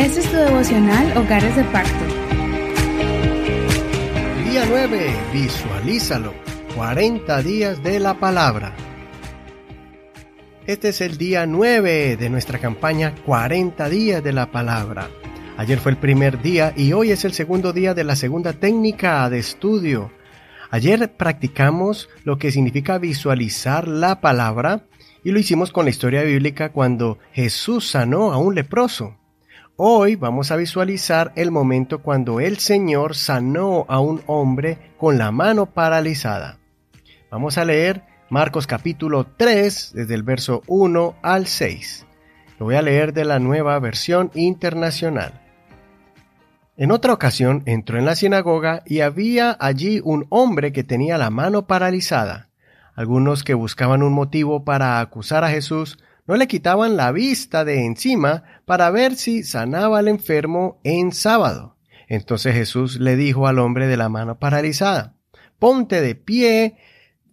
[0.00, 2.06] Este es tu devocional Hogares de Pacto.
[4.48, 5.14] Día 9.
[5.30, 6.32] Visualízalo.
[6.74, 8.74] 40 días de la palabra.
[10.66, 15.10] Este es el día 9 de nuestra campaña 40 días de la palabra.
[15.58, 19.28] Ayer fue el primer día y hoy es el segundo día de la segunda técnica
[19.28, 20.10] de estudio.
[20.70, 24.86] Ayer practicamos lo que significa visualizar la palabra
[25.22, 29.19] y lo hicimos con la historia bíblica cuando Jesús sanó a un leproso.
[29.82, 35.32] Hoy vamos a visualizar el momento cuando el Señor sanó a un hombre con la
[35.32, 36.58] mano paralizada.
[37.30, 42.06] Vamos a leer Marcos capítulo 3 desde el verso 1 al 6.
[42.58, 45.40] Lo voy a leer de la nueva versión internacional.
[46.76, 51.30] En otra ocasión entró en la sinagoga y había allí un hombre que tenía la
[51.30, 52.50] mano paralizada.
[52.94, 57.84] Algunos que buscaban un motivo para acusar a Jesús no le quitaban la vista de
[57.84, 61.76] encima para ver si sanaba al enfermo en sábado.
[62.08, 65.14] Entonces Jesús le dijo al hombre de la mano paralizada,
[65.58, 66.76] ponte de pie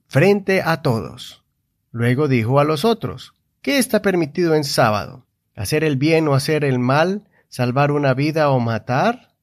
[0.07, 1.43] frente a todos.
[1.91, 5.25] Luego dijo a los otros, ¿qué está permitido en sábado?
[5.55, 7.27] ¿Hacer el bien o hacer el mal?
[7.49, 9.33] ¿Salvar una vida o matar?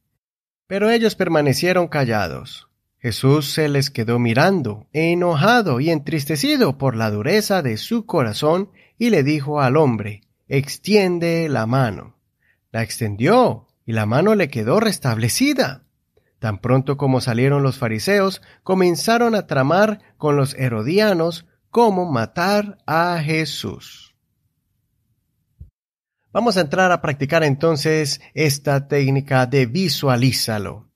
[0.66, 2.68] Pero ellos permanecieron callados.
[3.04, 9.10] Jesús se les quedó mirando, enojado y entristecido por la dureza de su corazón, y
[9.10, 12.16] le dijo al hombre, extiende la mano.
[12.72, 15.84] La extendió, y la mano le quedó restablecida.
[16.38, 23.20] Tan pronto como salieron los fariseos, comenzaron a tramar con los herodianos cómo matar a
[23.22, 24.16] Jesús.
[26.32, 30.88] Vamos a entrar a practicar entonces esta técnica de visualízalo.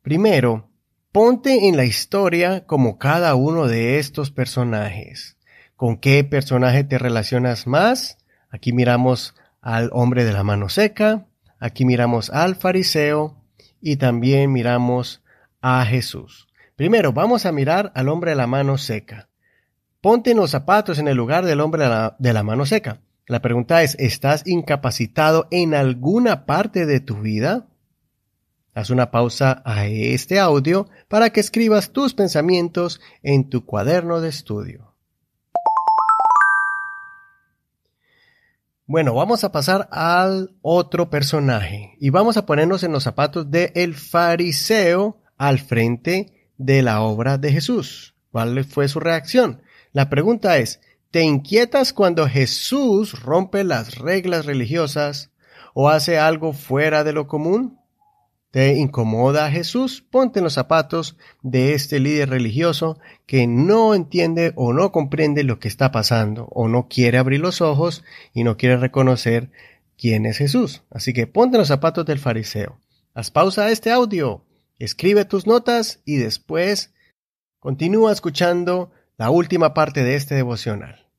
[0.00, 0.69] Primero,
[1.12, 5.36] Ponte en la historia como cada uno de estos personajes.
[5.74, 8.18] ¿Con qué personaje te relacionas más?
[8.48, 11.26] Aquí miramos al hombre de la mano seca,
[11.58, 13.42] aquí miramos al fariseo
[13.80, 15.20] y también miramos
[15.60, 16.46] a Jesús.
[16.76, 19.28] Primero, vamos a mirar al hombre de la mano seca.
[20.00, 23.00] Ponte en los zapatos en el lugar del hombre de la, de la mano seca.
[23.26, 27.66] La pregunta es, ¿estás incapacitado en alguna parte de tu vida?
[28.74, 34.28] Haz una pausa a este audio para que escribas tus pensamientos en tu cuaderno de
[34.28, 34.94] estudio.
[38.86, 43.72] Bueno, vamos a pasar al otro personaje y vamos a ponernos en los zapatos de
[43.74, 48.14] el fariseo al frente de la obra de Jesús.
[48.30, 49.62] ¿Cuál fue su reacción?
[49.92, 50.80] La pregunta es,
[51.10, 55.30] ¿te inquietas cuando Jesús rompe las reglas religiosas
[55.74, 57.79] o hace algo fuera de lo común?
[58.50, 60.02] ¿Te incomoda a Jesús?
[60.02, 65.60] Ponte en los zapatos de este líder religioso que no entiende o no comprende lo
[65.60, 68.02] que está pasando o no quiere abrir los ojos
[68.34, 69.52] y no quiere reconocer
[69.96, 70.82] quién es Jesús.
[70.90, 72.80] Así que ponte en los zapatos del fariseo.
[73.14, 74.44] Haz pausa a este audio,
[74.80, 76.92] escribe tus notas y después
[77.60, 81.09] continúa escuchando la última parte de este devocional.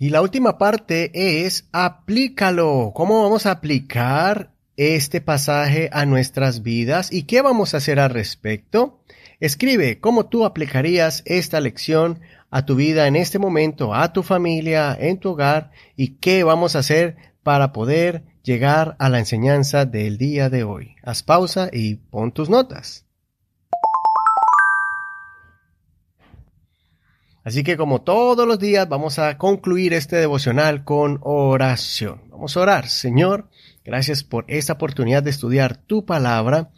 [0.00, 1.10] Y la última parte
[1.44, 2.92] es aplícalo.
[2.94, 8.10] ¿Cómo vamos a aplicar este pasaje a nuestras vidas y qué vamos a hacer al
[8.10, 9.00] respecto?
[9.40, 14.96] Escribe cómo tú aplicarías esta lección a tu vida en este momento, a tu familia,
[15.00, 20.16] en tu hogar y qué vamos a hacer para poder llegar a la enseñanza del
[20.16, 20.94] día de hoy.
[21.02, 23.07] Haz pausa y pon tus notas.
[27.44, 32.22] Así que como todos los días vamos a concluir este devocional con oración.
[32.30, 32.88] Vamos a orar.
[32.88, 33.48] Señor,
[33.84, 36.70] gracias por esta oportunidad de estudiar tu palabra.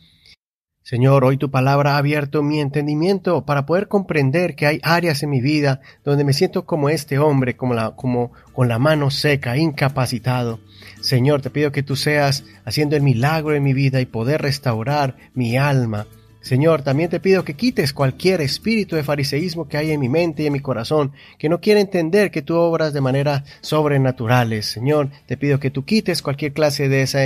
[0.83, 5.31] Señor, hoy tu palabra ha abierto mi entendimiento para poder comprender que hay áreas en
[5.31, 9.57] mi vida donde me siento como este hombre, como, la, como con la mano seca,
[9.57, 10.59] incapacitado.
[11.01, 15.17] Señor, te pido que tú seas haciendo el milagro en mi vida y poder restaurar
[15.35, 16.07] mi alma,
[16.43, 20.43] Señor, también te pido que quites cualquier espíritu de fariseísmo que hay en mi mente
[20.43, 24.67] y en mi corazón, que no quiere entender que tú obras de manera sobrenaturales.
[24.67, 27.21] Señor, te pido que tú quites cualquier clase de esa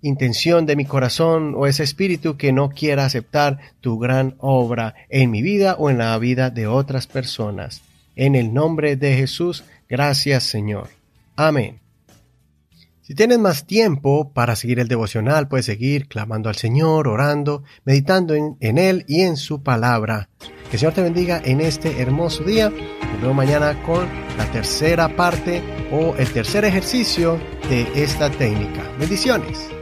[0.00, 5.30] intención de mi corazón o ese espíritu que no quiera aceptar tu gran obra en
[5.30, 7.82] mi vida o en la vida de otras personas.
[8.14, 10.88] En el nombre de Jesús, gracias Señor.
[11.34, 11.81] Amén.
[13.12, 18.34] Si tienes más tiempo para seguir el devocional, puedes seguir clamando al Señor, orando, meditando
[18.34, 20.30] en, Él y en su palabra.
[20.38, 22.70] Que el Señor te bendiga en este hermoso día.
[22.70, 25.62] Nos vemos mañana con la tercera parte
[25.92, 27.38] o el tercer ejercicio
[27.68, 28.82] de esta técnica.
[28.98, 29.81] Bendiciones.